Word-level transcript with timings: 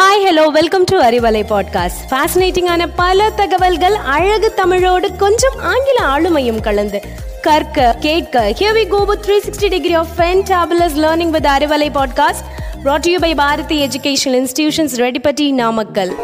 Hi 0.00 0.24
hello 0.24 0.46
welcome 0.46 0.84
to 0.84 1.00
Arivalai 1.00 1.42
podcast 1.44 2.10
ஃபேசினேட்டிங்கான 2.10 2.88
பல 2.96 3.30
தகவல்கள் 3.30 3.94
அழகு 3.94 4.54
தமிழோடு 4.54 5.16
கொஞ்சம் 5.16 5.58
ஆங்கில 5.58 6.04
ஆளுமையும் 6.04 6.62
கலந்து. 6.62 7.00
கற்க 7.42 7.96
கேட்க 8.00 8.54
here 8.58 8.76
we 8.76 8.88
go 8.88 9.04
with 9.04 9.24
360 9.26 9.68
degree 9.68 9.94
of 9.94 10.06
fantabulous 10.16 10.96
learning 10.96 11.30
with 11.30 11.44
Arivalai 11.44 11.90
podcast 11.98 12.44
brought 12.84 12.98
to 12.98 13.10
you 13.10 13.18
by 13.18 13.34
Bharathi 13.34 13.86
educational 13.86 14.46
institutions 14.46 14.96
Reddipatti 14.96 15.52
Namakkal 15.52 16.14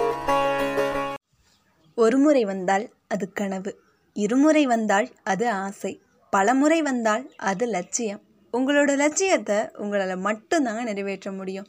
ஒருமுறை 1.95 2.45
வந்தால் 2.45 2.91
அது 3.09 3.33
கனவு 3.33 3.81
இருமுறை 4.13 4.67
வந்தால் 4.67 5.09
அது 5.23 5.51
ஆசை 5.51 6.03
பலமுறை 6.31 6.83
வந்தால் 6.83 7.31
அது 7.37 7.67
லட்சியம். 7.67 8.21
உங்களோட 8.53 8.97
லட்சியத்தை 8.97 9.57
உங்களால் 9.77 10.23
மட்டும்தாங்க 10.23 10.83
நிறைவேற்ற 10.83 11.33
முடியும். 11.33 11.67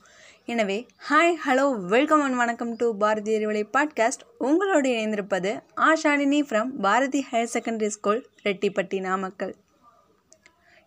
எனவே 0.48 0.88
ஹாய் 1.10 1.34
ஹலோ 1.46 1.88
வெல்கம் 1.88 2.22
அண்ட் 2.22 2.36
வணக்கம் 2.36 2.76
டு 2.76 2.98
பாரதி 2.98 3.38
அறிவலை 3.38 3.64
பாட்காஸ்ட் 3.74 4.22
உங்களோடு 4.38 4.90
இணைந்திருப்பது 4.90 5.60
Ashalini 5.76 6.40
from 6.50 6.70
Bharathi 6.82 7.26
higher 7.32 7.50
secondary 7.54 7.88
school 7.88 8.30
Rettipatti 8.44 9.00
Namakkal. 9.00 9.56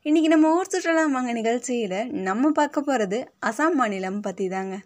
இன்றைக்கி 0.04 0.26
நம்ம 0.26 0.54
ஊர் 0.54 0.66
சுற்றுலா 0.66 1.06
வாங்க 1.06 1.32
நிகழ்ச்சியில் 1.32 2.10
நம்ம 2.10 2.50
பார்க்க 2.50 2.80
போகிறது 2.80 3.32
அசாம் 3.46 3.74
மாநிலம் 3.74 4.20
பற்றி 4.20 4.48
தாங்க 4.48 4.78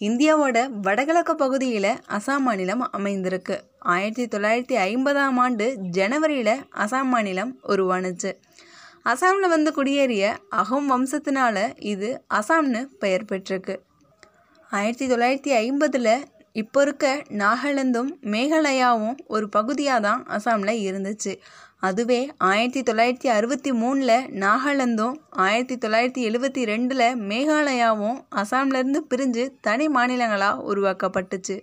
இந்தியாவோட 0.00 0.70
வடகிழக்கு 0.70 1.34
பகுதியில் 1.34 1.92
அசாம் 2.08 2.38
மாநிலம் 2.38 2.90
அமைந்திருக்கு. 2.92 3.58
ஆயிரத்தி 3.78 4.36
தொள்ளாயிரத்தி 4.36 4.78
ஐம்பதாம் 4.90 5.36
ஆண்டு 5.36 5.76
ஜனவரியில் 5.80 6.64
அசாம் 6.76 7.12
மாநிலம் 7.14 7.60
உருவானுச்சு. 7.68 8.36
அசாமில் 9.04 9.48
வந்து 9.48 9.70
குடியேறிய 9.70 10.36
அகம் 10.48 10.90
வம்சத்தினால 10.90 11.72
இது 11.78 12.22
அசாம்னு 12.34 12.86
பெயர் 12.98 13.24
பெற்றிருக்கு. 13.24 13.76
ஆயிரத்தி 14.72 15.06
தொள்ளாயிரத்தி 15.06 15.50
ஐம்பதில் 15.64 16.14
இப்போ 16.52 16.82
இருக்க 16.82 17.06
நாகாலாந்தும் 17.40 18.08
மேகாலயாவும் 18.32 19.16
ஒரு 19.26 19.48
பகுதியாக 19.48 20.00
தான் 20.00 20.26
அசாமில் 20.26 20.80
இருந்துச்சு. 20.86 21.32
அதுவே 21.80 22.18
ஆயிரத்தி 22.36 22.80
தொள்ளாயிரத்தி 22.80 23.28
அறுபத்தி 23.28 23.72
மூணில் 23.72 24.26
நாகாலாந்தும் 24.44 25.16
ஆயிரத்தி 25.30 25.76
தொள்ளாயிரத்தி 25.76 26.22
எழுபத்தி 26.28 26.62
ரெண்டில் 26.64 27.06
மேகாலயாவும் 27.30 28.18
அசாம்லேருந்து 28.42 29.02
பிரிஞ்சு 29.10 29.44
தனி 29.60 29.88
மாநிலங்களாக 29.88 30.62
உருவாக்கப்பட்டுச்சு. 30.72 31.56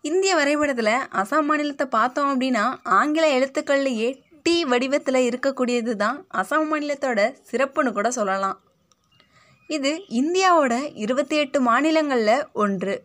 இந்திய 0.00 0.34
வரைபடத்தில் 0.34 0.94
அசாம் 1.22 1.48
மாநிலத்தை 1.50 1.86
பார்த்தோம் 1.86 2.30
அப்படின்னா 2.32 2.64
ஆங்கில 2.82 3.26
எழுத்துக்கள்லேயே 3.38 4.08
டி 4.42 4.64
வடிவத்தில் 4.64 5.26
இருக்கக்கூடியது 5.28 5.94
தான் 5.96 6.26
அசாம் 6.42 6.68
மாநிலத்தோட 6.72 7.20
சிறப்புன்னு 7.50 7.92
கூட 7.92 8.10
சொல்லலாம். 8.10 8.58
இது 9.76 9.90
இந்தியாவோட 10.08 10.74
இருபத்தி 10.94 11.36
எட்டு 11.36 11.60
மாநிலங்களில் 11.60 12.46
ஒன்று. 12.52 13.02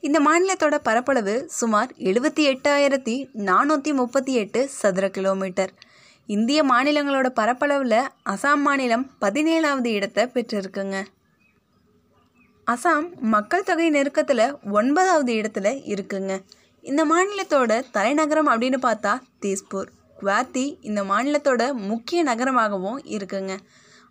இந்த 0.00 0.18
மாநிலத்தோட 0.20 0.78
பரப்பளவு 0.82 1.44
சுமார் 1.48 1.92
எழுபத்தி 1.98 2.42
எட்டாயிரத்தி 2.50 3.14
நானூற்றி 3.34 3.92
முப்பத்தி 3.94 4.32
எட்டு 4.32 4.68
சதுர 4.68 5.08
கிலோமீட்டர். 5.08 5.72
இந்திய 6.26 6.64
மாநிலங்களோட 6.64 7.28
பரப்பளவில் 7.28 8.00
அசாம் 8.24 8.62
மாநிலம் 8.66 9.10
பதினேழாவது 9.20 9.86
இடத்தை 9.86 10.24
பெற்றிருக்குங்க. 10.34 11.04
அசாம் 12.66 13.06
மக்கள் 13.18 13.62
தொகை 13.62 13.90
நெருக்கத்தில் 13.90 14.46
ஒன்பதாவது 14.70 15.32
இடத்துல 15.32 15.72
இருக்குங்க. 15.94 16.40
இந்த 16.80 17.04
மாநிலத்தோட 17.04 17.82
தலைநகரம் 17.90 18.48
அப்படின்னு 18.48 18.80
பார்த்தா 18.82 19.14
தேஸ்பூர். 19.46 19.88
குவாத்தி 20.20 20.76
இந்த 20.80 21.02
மாநிலத்தோட 21.02 21.72
முக்கிய 21.74 22.22
நகரமாகவும் 22.24 23.00
இருக்குங்க. 23.04 23.54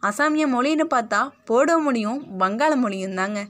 அசாமிய 0.09 0.45
மொழின்னு 0.55 0.85
பார்த்தா 0.95 1.21
போடோ 1.49 1.75
மொழியும் 1.85 2.19
வங்காள 2.41 2.73
மொழியும் 2.83 3.17
தாங்க. 3.19 3.41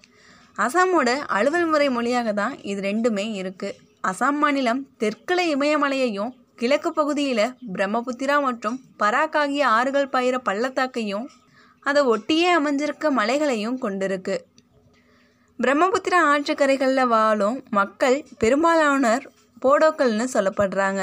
அசாமோட 0.58 1.10
அலுவல் 1.38 1.66
முறை 1.66 1.88
மொழியாக 1.90 2.32
தான் 2.40 2.56
இது 2.72 2.80
ரெண்டுமே 2.82 3.26
இருக்குது 3.40 3.78
அசாம் 4.10 4.40
மாநிலம் 4.42 4.82
தெற்குல 5.02 5.40
இமயமலையையும் 5.54 6.32
கிழக்கு 6.56 6.90
பகுதியில் 6.94 7.46
பிரம்மபுத்திரா 7.76 8.36
மற்றும் 8.42 8.76
பராக் 9.00 9.38
ஆகிய 9.42 9.64
ஆறுகள் 9.78 10.12
பயிர 10.16 10.36
பள்ளத்தாக்கையும் 10.48 11.26
அதை 11.86 12.02
ஒட்டியே 12.14 12.50
அமைஞ்சிருக்க 12.58 13.10
மலைகளையும் 13.20 13.80
கொண்டிருக்கு. 13.82 14.36
பிரம்மபுத்திரா 15.60 16.20
ஆற்றுக்கரைகளில் 16.32 17.12
வாழும் 17.14 17.58
மக்கள் 17.80 18.18
பெரும்பாலானோர் 18.42 19.26
போடோக்கள்னு 19.66 20.28
சொல்லப்படுறாங்க. 20.36 21.02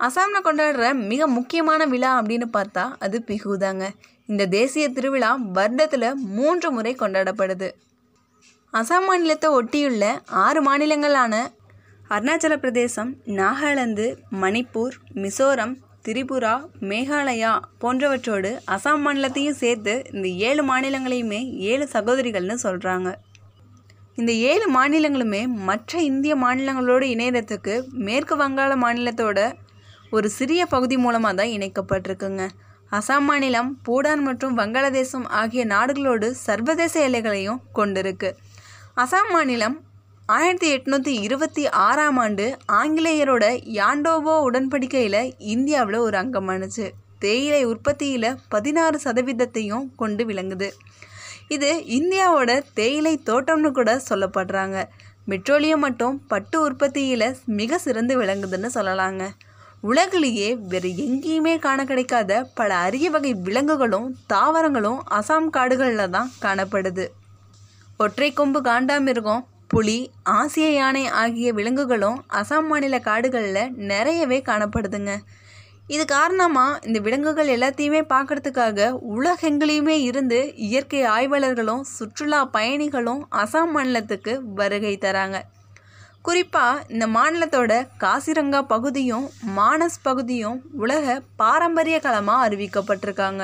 அசாமில் 0.00 0.46
கொண்டாடுற 0.46 0.86
மிக 1.10 1.26
முக்கியமான 1.26 1.86
விழா 1.86 2.10
அப்படின்னு 2.20 2.48
பார்த்தா 2.56 2.84
அது 2.98 3.16
பிகு 3.22 3.58
தாங்க. 3.64 3.86
இந்த 4.28 4.46
தேசிய 4.54 4.84
திருவிழா 4.88 5.30
வருடத்தில் 5.56 6.08
மூன்று 6.36 6.68
முறை 6.70 6.92
கொண்டாடப்படுது. 7.00 7.68
அசாம் 8.74 9.06
மாநிலத்தை 9.08 9.48
ஒட்டியுள்ள 9.58 10.04
ஆறு 10.44 10.60
மாநிலங்களான 10.68 11.34
அருணாச்சல 12.14 12.54
பிரதேசம் 12.56 13.10
நாகாலாந்து 13.38 14.06
மணிப்பூர் 14.42 14.96
மிசோரம் 15.22 15.74
திரிபுரா 16.06 16.54
மேகாலயா 16.90 17.52
போன்றவற்றோடு 17.82 18.50
அசாம் 18.74 19.02
மாநிலத்தையும் 19.06 19.60
சேர்த்து 19.62 19.94
இந்த 20.12 20.28
ஏழு 20.48 20.62
மாநிலங்களையுமே 20.70 21.40
ஏழு 21.70 21.86
சகோதரிகள்னு 21.92 22.56
சொல்கிறாங்க 22.66 23.08
இந்த 24.20 24.32
ஏழு 24.50 24.66
மாநிலங்களுமே 24.76 25.40
மற்ற 25.68 26.00
இந்திய 26.10 26.34
மாநிலங்களோடு 26.36 27.06
இணையறதுக்கு 27.14 27.74
மேற்கு 28.06 28.36
வங்காள 28.36 28.72
மாநிலத்தோட 28.84 29.40
ஒரு 30.10 30.28
சிறிய 30.30 30.62
பகுதி 30.66 30.96
மூலமாக 30.96 31.34
தான் 31.34 31.54
இணைக்கப்பட்டிருக்குங்க. 31.56 32.44
அசாம் 32.92 33.24
மாநிலம் 33.24 33.78
பூடான் 33.88 34.20
மற்றும் 34.20 34.58
வங்காளதேசம் 34.58 35.24
ஆகிய 35.28 35.64
நாடுகளோடு 35.64 36.30
சர்வதேச 36.30 37.00
எல்லைகளையும் 37.00 37.60
கொண்டிருக்கு. 37.74 38.32
அசாம் 38.96 39.30
மாநிலம் 39.30 39.80
ஆயிரத்தி 40.26 40.76
எட்நூற்றி 40.76 41.20
இருபத்தி 41.20 41.68
ஆறாம் 41.68 42.16
ஆண்டு 42.16 42.56
ஆங்கிலேயரோட 42.72 43.44
யாண்டோவோ 43.64 44.34
உடன்படிக்கையில் 44.48 45.34
இந்தியாவில் 45.38 45.96
ஒரு 45.96 46.18
அங்கமானுச்சு. 46.18 46.90
தேயிலை 47.18 47.64
உற்பத்தியில் 47.64 48.38
பதினாறு 48.48 49.00
சதவீதத்தையும் 49.04 49.88
கொண்டு 49.96 50.24
விளங்குது. 50.24 50.70
இது 51.48 51.84
இந்தியாவோட 51.86 52.62
தேயிலை 52.74 53.20
தோட்டம்னு 53.26 53.70
கூட 53.70 54.00
சொல்லப்படுறாங்க. 54.08 54.84
பெட்ரோலியம் 55.26 55.80
மட்டும் 55.80 56.26
பட்டு 56.26 56.60
உற்பத்தியில் 56.60 57.36
மிக 57.44 57.78
சிறந்து 57.78 58.22
விளங்குதுன்னு 58.22 58.70
சொல்லலாங்க. 58.74 59.24
உலகிலேயே 59.88 60.48
வேறு 60.70 60.90
எங்கேயுமே 61.04 61.52
காண 61.64 61.80
கிடைக்காத 61.84 62.32
பல 62.58 62.70
அரிய 62.84 63.06
வகை 63.10 63.32
விலங்குகளும் 63.46 64.06
தாவரங்களும் 64.32 65.00
அசாம் 65.18 65.48
காடுகளில் 65.56 66.12
தான் 66.14 66.30
காணப்படுது. 66.44 67.04
ஒற்றை 67.96 68.28
கொம்பு 68.38 68.60
காண்டாமிருகம் 68.68 69.42
புலி 69.72 69.98
ஆசிய 70.36 70.66
யானை 70.72 71.04
ஆகிய 71.22 71.48
விலங்குகளும் 71.58 72.18
அசாம் 72.40 72.68
மாநில 72.70 72.98
காடுகளில் 73.08 73.72
நிறையவே 73.90 74.38
காணப்படுதுங்க. 74.48 75.12
இது 75.94 76.04
காரணமாக 76.14 76.78
இந்த 76.86 76.98
விலங்குகள் 77.06 77.50
எல்லாத்தையுமே 77.56 78.00
பார்க்கறதுக்காக 78.14 78.88
உலகெங்கிலையுமே 79.16 79.96
இருந்து 80.08 80.38
இயற்கை 80.68 81.02
ஆய்வாளர்களும் 81.16 81.84
சுற்றுலா 81.96 82.40
பயணிகளும் 82.56 83.22
அசாம் 83.42 83.74
மாநிலத்துக்கு 83.76 84.34
வருகை 84.60 84.94
தராங்க. 85.04 85.36
குறிப்பாக 86.26 86.84
இந்த 86.88 87.06
மாநிலத்தோட 87.06 87.72
காசிரங்கா 88.02 88.60
பகுதியும் 88.72 89.26
மானஸ் 89.56 89.98
பகுதியும் 90.02 90.56
உலக 90.82 91.20
பாரம்பரிய 91.40 91.96
களமாக 92.00 92.46
அறிவிக்கப்பட்டிருக்காங்க. 92.46 93.42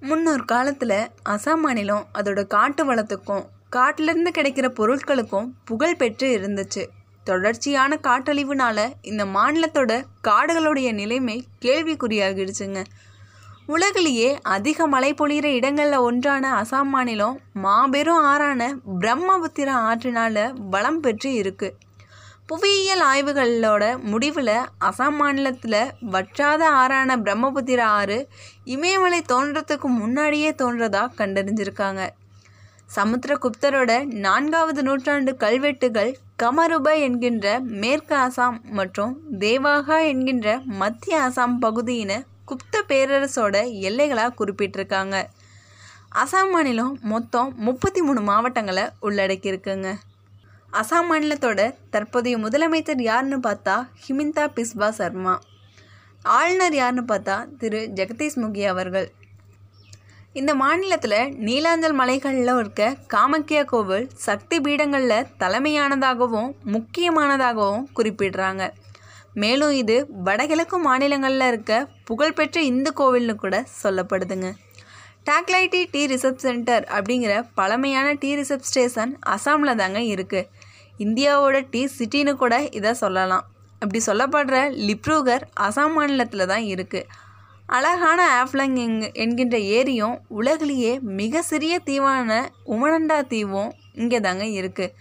முன்னொரு 0.00 0.44
காலத்தில் 0.44 1.00
அசாம் 1.34 1.62
மாநிலம் 1.64 2.04
அதோட 2.18 2.42
காட்டு 2.46 2.84
வளத்துக்கும் 2.84 3.44
காட்டிலிருந்து 3.76 4.32
கிடைக்கிற 4.36 4.68
பொருட்களுக்கும் 4.78 5.48
புகழ் 5.64 5.96
பெற்று 5.96 6.28
இருந்துச்சு. 6.38 6.84
தொடர்ச்சியான 7.24 7.98
காட்டழிவுனால 8.08 8.86
இந்த 9.02 9.24
மாநிலத்தோட 9.36 9.92
காடுகளுடைய 10.28 10.92
நிலைமை 10.92 11.36
கேள்விக்குறியாகிடுச்சுங்க. 11.64 12.82
உலகிலேயே 13.68 14.28
அதிக 14.42 14.86
மழை 14.86 15.08
பொழிகிற 15.14 15.46
இடங்களில் 15.56 16.04
ஒன்றான 16.06 16.44
அசாம் 16.60 16.90
மாநிலம் 16.92 17.34
மாபெரும் 17.64 18.22
ஆறான 18.28 18.68
பிரம்மபுத்திரா 19.00 19.74
ஆற்றினால் 19.88 20.40
வளம் 20.70 21.00
பெற்று 21.00 21.30
இருக்கு. 21.34 21.68
புவியியல் 22.46 23.02
ஆய்வுகளோட 23.08 23.82
முடிவில் 24.02 24.54
அசாம் 24.88 25.18
மாநிலத்தில் 25.20 25.80
வற்றாத 26.14 26.62
ஆறான 26.82 27.16
பிரம்மபுத்திரா 27.16 27.88
ஆறு 27.98 28.18
இமயமலை 28.76 29.20
தோன்றத்துக்கு 29.32 29.90
முன்னாடியே 29.98 30.52
தோன்றதாக 30.62 31.14
கண்டறிஞ்சிருக்காங்க. 31.20 32.02
சமுத்திரகுப்தரோட 32.96 33.92
நான்காவது 34.26 34.82
நூற்றாண்டு 34.82 35.34
கல்வெட்டுகள் 35.36 36.12
கமருப 36.42 36.88
என்கின்ற 37.00 37.46
மேற்கு 37.82 38.16
அசாம் 38.16 38.58
மற்றும் 38.70 39.14
தேவாகா 39.38 40.00
என்கின்ற 40.12 40.48
மத்திய 40.80 41.20
அசாம் 41.28 41.56
பகுதியின 41.60 42.12
குப்த 42.48 42.82
பேரரசோட 42.88 43.56
எல்லைகளாக 43.88 44.36
குறிப்பிட்டிருக்காங்க. 44.38 45.16
அசாம் 46.22 46.50
மாநிலம் 46.50 46.98
மொத்தம் 47.02 47.54
முப்பத்தி 47.56 48.02
மூணு 48.02 48.20
மாவட்டங்களை 48.20 48.84
உள்ளடக்கியிருக்குங்க. 49.02 49.88
அசாம் 50.72 51.08
மாநிலத்தோட 51.10 51.74
தற்போதைய 51.90 52.38
முதலமைச்சர் 52.38 53.02
யாருன்னு 53.02 53.38
பார்த்தா 53.38 53.76
ஹிமிந்தா 54.02 54.44
பிஸ்வா 54.56 54.88
சர்மா. 54.88 55.40
ஆளுநர் 56.22 56.74
யாருன்னு 56.74 57.14
பார்த்தா 57.14 57.56
திரு. 57.56 57.90
ஜெகதீஷ் 57.94 58.34
முகி 58.34 58.64
அவர்கள். 58.64 59.12
இந்த 60.32 60.54
மாநிலத்தில் 60.54 61.20
நீலாஞ்சல் 61.46 61.92
மலைகளில் 61.92 62.58
இருக்க 62.58 62.96
காமக்கியா 63.14 63.64
கோவில் 63.64 64.10
சக்தி 64.14 64.60
பீடங்களில் 64.60 65.26
தலைமையானதாகவும் 65.38 66.50
முக்கியமானதாகவும் 66.74 67.86
குறிப்பிடுறாங்க. 67.96 68.70
மேலும் 69.36 69.74
இது 69.82 69.96
வடகிழக்கு 70.26 70.76
மாநிலங்களில் 70.78 71.46
இருக்க 71.48 71.72
புகழ்பெற்ற 72.04 72.58
இந்து 72.70 72.90
கோவில்னு 73.00 73.34
கூட 73.34 73.56
சொல்லப்படுதுங்க. 73.82 74.48
டாக்லைட்டி 75.28 75.80
டீ 75.92 76.02
ரிசர்ச் 76.06 76.44
சென்டர் 76.46 76.84
அப்படிங்கிற 76.96 77.32
பழமையான 77.54 78.08
டீ 78.12 78.30
ரிசர்ச் 78.40 78.68
ஸ்டேஷன் 78.70 79.12
அசாமில் 79.34 79.78
தாங்க 79.80 80.00
இருக்குது 80.14 80.48
இந்தியாவோட 81.00 81.56
டீ 81.70 81.86
சிட்டின்னு 81.96 82.32
கூட 82.34 82.54
இதை 82.78 82.92
சொல்லலாம். 83.02 83.44
அப்படி 83.82 84.00
சொல்லப்படுற 84.06 84.58
லிப்ரூகர் 84.88 85.44
அசாம் 85.66 85.92
மாநிலத்தில் 85.92 86.50
தான் 86.52 86.64
இருக்குது 86.74 87.08
அழகான 87.68 88.20
ஆஃப்லங் 88.42 88.76
எங் 88.84 89.00
என்கின்ற 89.12 89.56
ஏரியும் 89.76 90.16
உலகிலேயே 90.28 90.92
மிக 91.20 91.42
சிறிய 91.42 91.74
தீவான 91.78 92.38
உமனண்டா 92.64 93.18
தீவும் 93.32 93.70
இங்கே 93.94 94.20
தாங்க 94.20 94.44
இருக்குது 94.60 94.94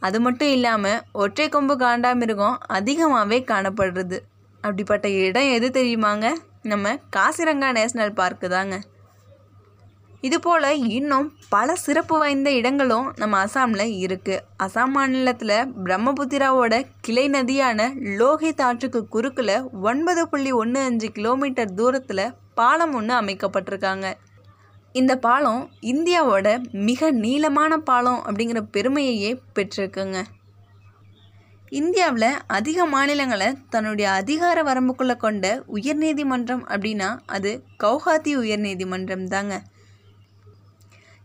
அது 0.00 0.18
மட்டும் 0.20 0.52
இல்லாமல் 0.56 1.02
ஒற்றை 1.22 1.48
கொம்பு 1.48 1.74
காண்டாமிருகம் 1.76 2.56
அதிகமாகவே 2.78 3.38
காணப்படுறது. 3.50 4.18
அப்படிப்பட்ட 4.64 5.08
இடம் 5.24 5.50
எது 5.56 5.68
தெரியுமாங்க? 5.78 6.28
நம்ம 6.62 6.94
காசிரங்கா 7.16 7.68
நேஷ்னல் 7.78 8.18
பார்க்கு 8.20 8.48
தாங்க. 8.48 8.76
இது 10.28 10.38
போல் 10.40 10.66
இன்னும் 10.96 11.26
பல 11.48 11.74
சிறப்பு 11.74 12.16
வாய்ந்த 12.18 12.48
இடங்களும் 12.50 13.06
நம்ம 13.16 13.44
அசாமில் 13.44 13.94
இருக்குது 14.04 14.42
அசாம் 14.64 14.92
மாநிலத்தில் 14.96 15.54
பிரம்மபுத்திராவோட 15.84 16.74
கிளை 17.00 17.24
நதியான 17.36 17.86
லோஹித் 18.18 18.62
ஆற்றுக்கு 18.66 19.00
குறுக்கில் 19.08 19.54
ஒன்பது 19.82 20.24
புள்ளி 20.28 20.52
ஒன்று 20.62 20.80
அஞ்சு 20.80 21.10
கிலோமீட்டர் 21.18 21.74
தூரத்தில் 21.74 22.26
பாலம் 22.54 22.94
ஒன்று 22.94 23.14
அமைக்கப்பட்டிருக்காங்க. 23.14 24.08
இந்த 24.94 25.12
பாலம் 25.16 25.62
இந்தியாவோட 25.90 26.46
மிக 26.86 27.10
நீளமான 27.24 27.72
பாலம் 27.88 28.20
அப்படிங்கிற 28.26 28.60
பெருமையையே 28.74 29.32
பெற்றிருக்குங்க. 29.56 30.18
இந்தியாவில் 31.72 32.30
அதிக 32.46 32.86
மாநிலங்களை 32.86 33.48
தன்னுடைய 33.70 34.06
அதிகார 34.10 34.62
வரம்புக்குள்ளே 34.62 35.16
கொண்ட 35.16 35.62
உயர்நீதிமன்றம் 35.76 36.64
அப்படின்னா 36.72 37.10
அது 37.26 37.50
கவுஹாத்தி 37.82 38.32
உயர்நீதிமன்றம் 38.42 39.26
தாங்க. 39.26 39.54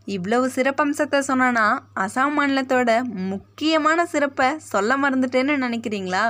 இவ்வளவு 0.08 0.48
சிறப்பம்சத்தை 0.56 1.20
சொன்னனா 1.30 1.68
அசாம் 2.04 2.36
மாநிலத்தோட 2.38 3.04
முக்கியமான 3.32 4.06
சிறப்பை 4.06 4.50
சொல்ல 4.72 4.98
மறந்துட்டேன்னு 4.98 5.56
நினைக்கிறீங்களா? 5.66 6.26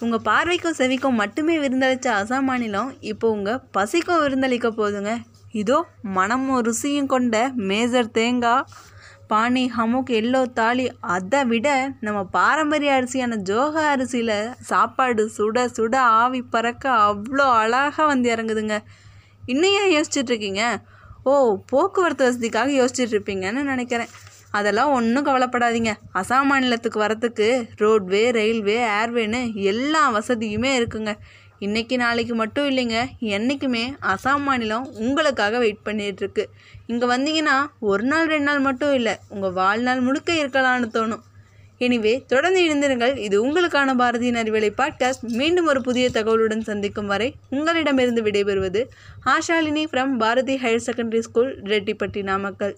உங்கள் 0.00 0.26
பார்வைக்கும் 0.30 0.78
செவிக்கும் 0.80 1.20
மட்டுமே 1.22 1.54
விருந்தளித்த 1.58 2.08
அசாம் 2.22 2.48
மாநிலம் 2.50 2.90
இப்போ 3.12 3.26
உங்கள் 3.30 3.62
பசிக்கும் 3.76 4.22
விருந்தளிக்க 4.24 4.68
போதுங்க 4.80 5.12
இதோ 5.60 5.78
மனமும் 6.16 6.62
ருசியும் 6.66 7.12
கொண்ட 7.14 7.36
மேஜர் 7.70 8.10
தேங்காய் 8.10 8.66
பானி 9.30 9.62
ஹமுக் 9.76 10.10
எல்லோ 10.20 10.40
தாலி 10.52 10.86
அதை 11.14 11.40
விட 11.44 11.68
நம்ம 12.00 12.18
பாரம்பரிய 12.36 12.90
அரிசியான 12.96 13.38
ஜோகா 13.50 13.82
அரிசியில் 13.92 14.36
சாப்பாடு 14.70 15.22
சுட 15.36 15.66
சுட 15.76 15.94
ஆவி 16.22 16.40
பறக்க 16.54 16.84
அவ்வளோ 17.06 17.46
அழகாக 17.62 18.06
வந்து 18.06 18.28
இறங்குதுங்க. 18.34 18.76
இன்னும் 19.46 19.76
ஏன் 19.80 19.92
யோசிச்சுட்ருக்கீங்க 19.94 20.62
ஓ 21.24 21.32
போக்குவரத்து 21.70 22.26
வசதிக்காக 22.28 22.70
யோசிச்சுட்ருப்பீங்கன்னு 22.80 23.62
நினைக்கிறேன். 23.72 24.12
அதெல்லாம் 24.50 24.92
ஒன்றும் 24.92 25.26
கவலைப்படாதீங்க. 25.26 25.92
அசாம் 26.14 26.48
மாநிலத்துக்கு 26.50 26.98
வரத்துக்கு 27.00 27.48
ரோட்வே 27.82 28.22
ரயில்வே 28.38 28.78
ஏர்வேன்னு 28.98 29.40
எல்லா 29.72 30.02
வசதியுமே 30.18 30.72
இருக்குங்க. 30.80 31.12
இன்றைக்கி 31.60 31.96
நாளைக்கு 31.96 32.34
மட்டும் 32.34 32.70
இல்லைங்க 32.70 33.06
என்றைக்குமே 33.18 33.94
அசாம் 34.02 34.42
மாநிலம் 34.46 34.86
உங்களுக்காக 34.94 35.58
வெயிட் 35.58 35.84
பண்ணிகிட்ருக்கு 35.84 36.44
இங்கே 36.86 37.06
வந்தீங்கன்னா 37.06 37.66
ஒரு 37.80 38.02
நாள் 38.02 38.26
ரெண்டு 38.26 38.44
நாள் 38.44 38.58
மட்டும் 38.58 38.94
இல்லை 38.94 39.14
உங்கள் 39.28 39.52
வாழ்நாள் 39.52 40.00
முழுக்க 40.00 40.32
இருக்கலாம்னு 40.32 40.88
தோணும். 40.92 41.22
எனிவே 41.78 42.26
தொடர்ந்து 42.26 42.60
இணைந்திருங்கள். 42.64 43.16
இது 43.16 43.36
உங்களுக்கான 43.46 43.94
பாரதியின் 43.94 44.34
அறிவியலை 44.34 44.72
பாட்காஸ்ட் 44.76 45.22
மீண்டும் 45.22 45.66
ஒரு 45.66 45.80
புதிய 45.80 46.08
தகவலுடன் 46.08 46.60
சந்திக்கும் 46.60 47.06
வரை 47.06 47.34
உங்களிடமிருந்து 47.50 48.22
விடைபெறுவது 48.22 48.82
Ashalini 49.24 49.84
from 49.92 50.16
Bharathi 50.16 50.56
higher 50.56 50.86
secondary 50.86 51.18
school 51.18 51.62
Rettipatti 51.62 52.22
Namakkal. 52.22 52.76